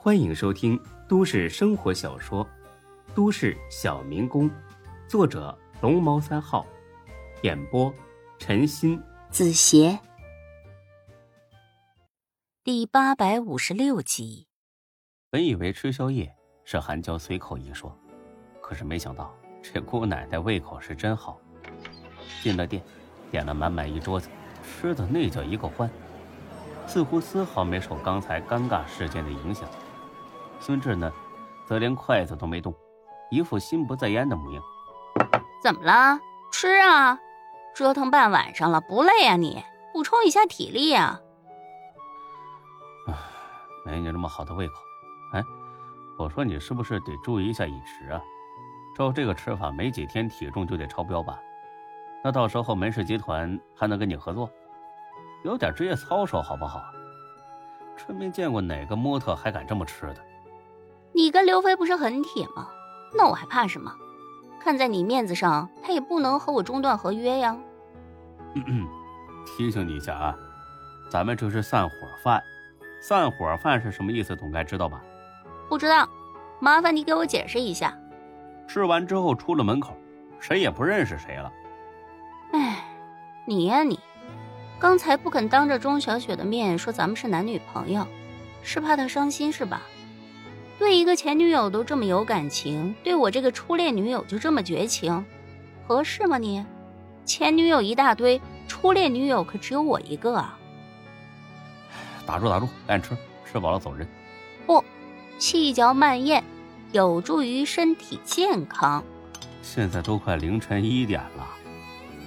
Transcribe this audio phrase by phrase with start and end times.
[0.00, 2.44] 欢迎收听都市生活小说
[3.16, 4.48] 《都市小民工》，
[5.08, 6.64] 作者龙猫三号，
[7.42, 7.92] 演播
[8.38, 9.98] 陈鑫、子邪，
[12.62, 14.46] 第八百五十六集。
[15.30, 16.32] 本以为吃宵夜
[16.64, 17.92] 是韩娇随口一说，
[18.60, 21.40] 可是没想到这姑奶奶胃口是真好。
[22.40, 22.80] 进了店，
[23.32, 24.28] 点了满满一桌子，
[24.62, 25.90] 吃的那叫一个欢，
[26.86, 29.68] 似乎丝毫没受刚才尴尬事件的影响。
[30.60, 31.12] 孙志呢，
[31.64, 32.74] 则连筷子都没动，
[33.30, 34.62] 一副心不在焉的模样。
[35.62, 36.18] 怎么了？
[36.52, 37.18] 吃啊！
[37.74, 39.36] 折腾半晚上了，不累啊？
[39.36, 41.20] 你补充一下体力啊！
[43.06, 43.14] 唉，
[43.84, 44.74] 没你这么好的胃口。
[45.32, 45.42] 哎，
[46.18, 48.20] 我说你是不是得注意一下饮食啊？
[48.96, 51.38] 照这个吃法，没几天体重就得超标吧？
[52.24, 54.50] 那到时候门市集团还能跟你合作？
[55.44, 56.82] 有点职业操守好不好？
[57.96, 60.16] 真没见过哪个模特还敢这么吃的。
[61.18, 62.68] 你跟刘飞不是很铁吗？
[63.12, 63.92] 那我还怕什么？
[64.60, 67.58] 看在你面子上，他也不能和我中断合约呀。
[69.44, 70.36] 提醒你一下啊，
[71.10, 72.40] 咱们这是散伙饭，
[73.02, 74.36] 散伙饭是什么意思？
[74.36, 75.02] 总该知道吧？
[75.68, 76.08] 不知道，
[76.60, 77.98] 麻烦你给我解释一下。
[78.68, 79.96] 吃完之后出了门口，
[80.38, 81.52] 谁也不认识谁了。
[82.52, 82.84] 哎，
[83.44, 83.98] 你呀你，
[84.78, 88.06] 刚才不肯当着钟小雪的面说咱们是男女朋友，
[88.62, 89.82] 是怕她伤心是吧？
[90.78, 95.24] 对一个前女友都这么有感情，对我这个初恋女友就这么绝情，
[95.86, 96.64] 合适吗你？
[97.24, 100.56] 前女友一大堆，初恋女友可只有我一个啊！
[102.24, 103.16] 打住打住，赶紧吃，
[103.50, 104.06] 吃饱了走人。
[104.66, 104.82] 不，
[105.38, 106.42] 细嚼慢咽，
[106.92, 109.02] 有助于身体健康。
[109.60, 111.46] 现在都快凌晨一点了，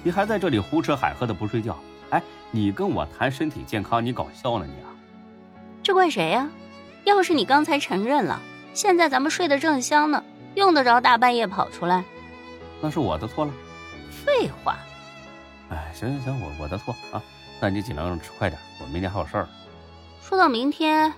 [0.04, 1.76] 你还在这里胡吃海喝的不睡觉？
[2.10, 4.92] 哎，你跟我谈身体健康，你搞笑呢你啊？
[5.82, 6.48] 这怪谁呀？
[7.04, 8.40] 要是你刚才承认了，
[8.74, 10.22] 现在咱们睡得正香呢，
[10.54, 12.04] 用得着大半夜跑出来？
[12.80, 13.52] 那是我的错了。
[14.10, 14.76] 废话。
[15.68, 17.22] 哎，行行行，我我的错啊。
[17.60, 19.48] 那你尽量吃快点，我明天还有事儿。
[20.20, 21.12] 说到明天，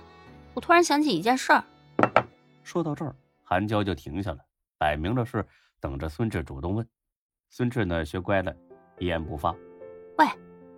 [0.53, 1.63] 我突然想起一件事儿。
[2.63, 4.37] 说到这儿，韩娇就停下了，
[4.77, 5.45] 摆明了是
[5.79, 6.87] 等着孙志主动问。
[7.49, 8.53] 孙志呢，学乖了，
[8.99, 9.55] 一言不发。
[10.17, 10.25] 喂，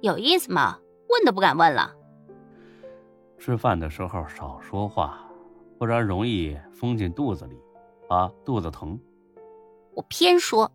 [0.01, 0.77] 有意思吗？
[1.09, 1.93] 问都不敢问了。
[3.37, 5.19] 吃饭的时候少说话，
[5.77, 7.55] 不然容易封进肚子里，
[8.09, 8.99] 啊，肚子疼。
[9.93, 10.71] 我偏说，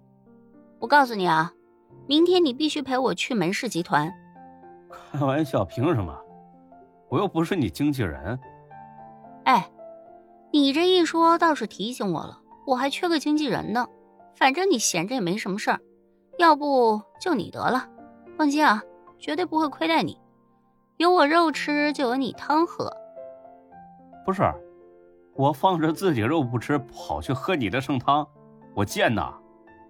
[0.79, 1.53] 我告诉你啊，
[2.07, 4.13] 明天你必须陪我去门市集团。
[5.13, 6.19] 开玩笑，凭什么？
[7.09, 8.39] 我又不是你经纪人。
[9.45, 9.71] 哎，
[10.53, 13.87] 你这一说倒是提醒我了，我还缺个经纪人呢。
[14.35, 15.81] 反正你闲着也没什么事儿，
[16.39, 17.87] 要不就你得了。
[18.39, 18.83] 放心啊，
[19.19, 20.19] 绝对不会亏待你。
[20.99, 22.93] 有我肉吃，就有你汤喝。
[24.25, 24.43] 不是，
[25.35, 28.27] 我放着自己肉不吃，跑去喝你的剩汤，
[28.75, 29.35] 我贱呐！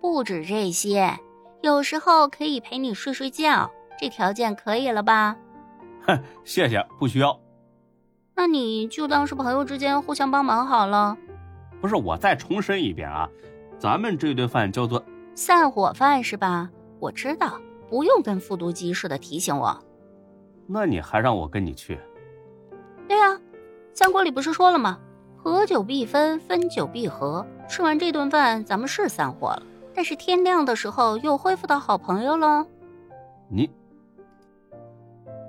[0.01, 1.19] 不止这些，
[1.61, 5.37] 有时候可以陪你睡睡觉，这条件可以了吧？
[6.03, 7.39] 哼，谢谢，不需要。
[8.35, 11.17] 那你就当是朋友之间互相帮忙好了。
[11.81, 13.29] 不是，我再重申一遍啊，
[13.79, 15.05] 咱们这顿饭叫做
[15.35, 16.71] 散伙饭是吧？
[16.99, 17.61] 我知道，
[17.91, 19.79] 不用跟复读机似的提醒我。
[20.73, 22.01] 那你还让我跟你去？
[23.07, 23.39] 对啊，
[23.93, 24.99] 三国里不是说了吗？
[25.37, 27.47] 合久必分，分久必合。
[27.69, 29.63] 吃完这顿饭，咱们是散伙了，
[29.95, 32.67] 但是天亮的时候又恢复到好朋友了。
[33.49, 33.71] 你，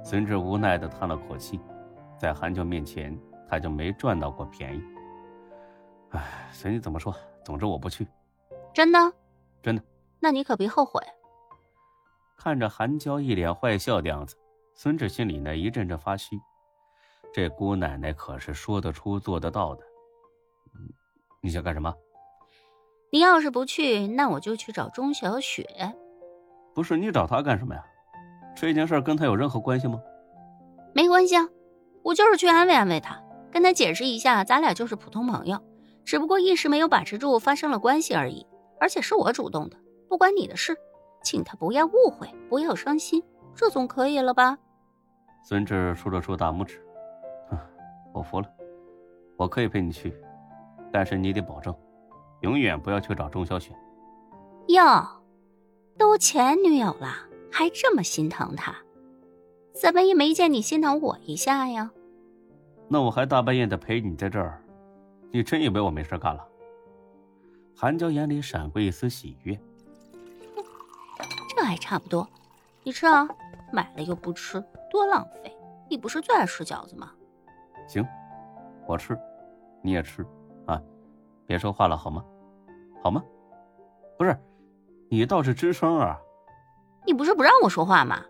[0.04, 1.58] 孙志无奈的叹了口气，
[2.18, 3.18] 在韩娇面前，
[3.50, 4.84] 他就没赚到过便宜。
[6.10, 8.06] 哎，随你怎么说，总之我不去。
[8.74, 9.00] 真的？
[9.62, 9.82] 真的。
[10.20, 11.02] 那你可别后悔。
[12.36, 14.36] 看着韩娇一脸坏笑的样子。
[14.84, 16.38] 孙志心里呢一阵阵发虚，
[17.34, 19.84] 这姑奶奶可是说得出做得到的。
[21.42, 21.96] 你想干什么？
[23.10, 25.66] 你要是不去，那我就去找钟小雪。
[26.76, 27.82] 不是你找她干什么呀？
[28.58, 30.02] 这件事跟她有任何关系吗？
[30.94, 31.48] 没关系啊，
[32.04, 33.24] 我就是去安慰安慰她，
[33.54, 35.58] 跟她解释一下，咱俩就是普通朋友，
[36.04, 38.46] 只不过一时没有把持住，发生了关系而已。
[38.82, 39.78] 而且是我主动的，
[40.10, 40.76] 不关你的事，
[41.24, 43.24] 请她不要误会，不要伤心。
[43.56, 44.58] 这总可以了吧？
[45.46, 46.82] 孙志竖了竖大拇指，
[48.14, 48.50] 我服了，
[49.36, 50.16] 我可以陪你去，
[50.90, 51.76] 但是你得保证，
[52.44, 53.76] 永远不要去找钟小雪。
[54.70, 55.06] 哟，
[55.98, 57.10] 都前女友了，
[57.52, 58.74] 还这么心疼她？
[59.74, 61.92] 怎么也没见你心疼我一下呀？
[62.88, 64.64] 那我还大半夜的陪你在这儿，
[65.30, 66.48] 你真以为我没事干了？
[67.76, 69.60] 韩娇眼里闪过一丝喜悦，
[71.54, 72.26] 这还差不多，
[72.84, 73.28] 你吃啊。
[73.74, 74.64] 买了又不吃，
[74.94, 75.52] 多浪费！
[75.90, 77.12] 你不是最爱吃饺子吗？
[77.88, 78.08] 行，
[78.88, 79.20] 我吃，
[79.82, 80.24] 你也吃，
[80.68, 80.80] 啊，
[81.48, 82.24] 别说话了好吗？
[83.02, 83.22] 好吗？
[84.20, 84.38] 不是，
[85.10, 86.16] 你倒是吱声啊！
[87.08, 88.24] 你不是不让我说话吗？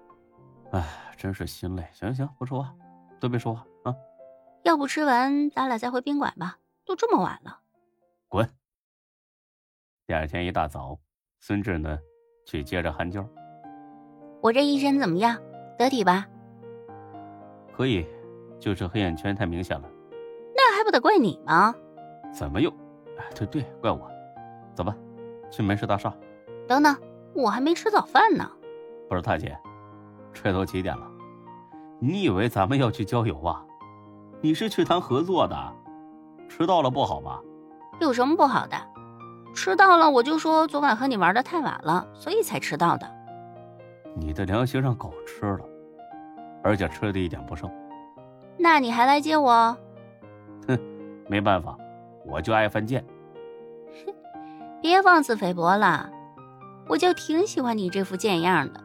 [0.72, 0.82] 哎，
[1.18, 1.86] 真是心累。
[1.92, 2.74] 行行，不说话，
[3.20, 3.94] 都别说话啊！
[4.64, 7.60] 要不吃完，咱俩再回宾馆吧，都这么晚了。
[8.30, 8.50] 滚！
[10.08, 10.98] 第二天一大早，
[11.40, 12.00] 孙志呢，
[12.46, 13.28] 去接着韩娇。
[14.42, 15.38] 我这一身怎么样？
[15.78, 16.26] 得体吧？
[17.76, 18.06] 可以，
[18.60, 19.90] 就是黑眼圈太明显了。
[20.56, 21.74] 那还不得怪你吗？
[22.32, 22.70] 怎么又？
[23.18, 24.10] 哎，对对，怪我。
[24.76, 24.96] 走吧，
[25.52, 26.14] 去门市大厦。
[26.68, 26.96] 等等，
[27.34, 28.50] 我还没吃早饭呢。
[29.10, 29.58] 不是大姐，
[30.32, 31.08] 这都几点了？
[32.00, 33.64] 你以为咱们要去郊游啊？
[34.42, 35.56] 你是去谈合作的，
[36.50, 37.40] 迟到了不好吗？
[38.00, 38.76] 有什么不好的？
[39.56, 43.08] 迟到了我就说昨晚和你玩的太晚了，所以才迟到的。
[44.16, 45.60] 你的良心让狗吃了，
[46.64, 47.70] 而且吃的一点不剩。
[48.58, 49.78] 那你还来接我？
[50.68, 50.80] 哼，
[51.28, 51.78] 没办法，
[52.26, 53.04] 我就爱犯贱。
[54.06, 54.14] 哼，
[54.82, 56.10] 别妄自菲薄了，
[56.88, 58.80] 我就挺喜欢你这副贱样的。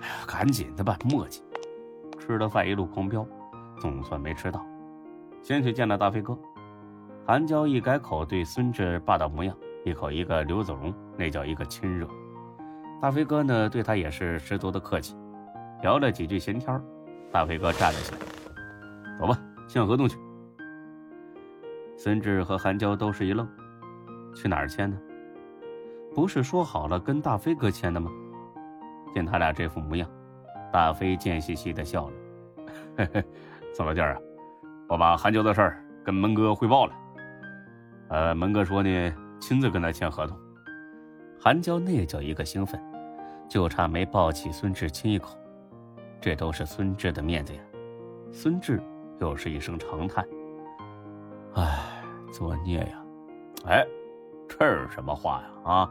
[0.00, 1.42] 哎呀，赶紧的吧，墨迹。
[2.18, 3.24] 吃了饭一路狂飙，
[3.78, 4.66] 总算没迟到。
[5.42, 6.36] 先去见了大飞哥。
[7.24, 12.08] 韩娇一改口对孙志霸道模样，一口一个刘子荣，那叫一个亲热。
[13.00, 15.14] 大飞哥呢，对他也是十足的客气。
[15.82, 16.80] 聊了几句闲天
[17.30, 18.18] 大飞哥站了起来
[19.18, 19.38] ：“走吧，
[19.68, 20.18] 签合同去。”
[21.96, 23.48] 孙志和韩娇都是一愣
[24.34, 24.98] ：“去哪儿签呢？
[26.14, 28.10] 不是说好了跟大飞哥签的吗？”
[29.14, 30.08] 见他俩这副模样，
[30.72, 32.14] 大飞贱兮兮的笑了
[32.98, 33.24] ：“嘿嘿，
[33.72, 34.14] 宋老弟啊，
[34.88, 36.92] 我把韩娇的事儿跟门哥汇报了。”
[38.08, 40.38] 呃，门哥说呢，亲自跟他签合同。
[41.40, 42.80] 韩娇那叫一个兴奋，
[43.48, 45.36] 就差没抱起孙志亲一口。
[46.26, 47.60] 这都是孙志的面子呀。
[48.32, 48.82] 孙志
[49.20, 50.26] 又是一声长叹
[51.54, 52.02] ：“哎，
[52.32, 53.00] 作孽呀！”
[53.64, 53.86] 哎，
[54.48, 55.48] 这是什么话呀？
[55.64, 55.90] 啊，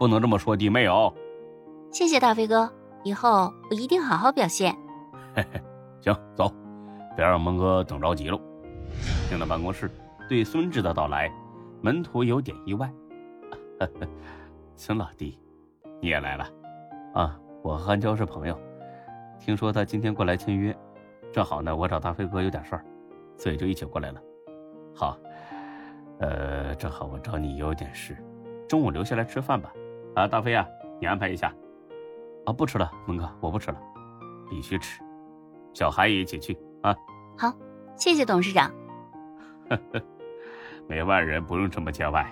[0.00, 1.14] 不能这么说弟妹哦。
[1.92, 2.68] 谢谢大飞哥，
[3.04, 4.76] 以后我一定好好表现。
[5.32, 5.62] 嘿嘿，
[6.00, 6.52] 行，走，
[7.14, 8.40] 别让蒙哥等着急了。
[9.28, 9.88] 进了办公室。
[10.28, 11.32] 对孙志的到来，
[11.80, 12.92] 门徒有点意外。
[14.74, 15.38] 孙老弟，
[16.00, 16.48] 你也来了
[17.14, 17.38] 啊！
[17.62, 18.58] 我和韩娇是朋友，
[19.44, 20.76] 听说他今天过来签约，
[21.32, 22.84] 正好呢，我找大飞哥有点事儿，
[23.36, 24.22] 所以就一起过来了。
[24.94, 25.18] 好，
[26.20, 28.16] 呃，正好我找你有点事，
[28.68, 29.72] 中午留下来吃饭吧。
[30.14, 30.64] 啊，大飞啊，
[31.00, 31.52] 你安排一下。
[32.46, 33.80] 啊，不吃了，蒙哥，我不吃了，
[34.48, 35.02] 必须吃。
[35.74, 36.94] 小韩也一起去啊。
[37.36, 37.52] 好，
[37.96, 38.72] 谢谢董事长。
[39.68, 40.00] 呵呵。
[40.88, 42.24] 没外人不用这么见外，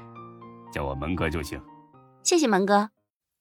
[0.73, 1.61] 叫我蒙哥就行。
[2.23, 2.91] 谢谢蒙哥。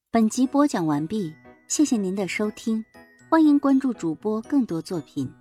[0.10, 1.36] 本集播讲完毕，
[1.68, 2.84] 谢谢您的收听，
[3.30, 5.32] 欢迎关注主播更多作品。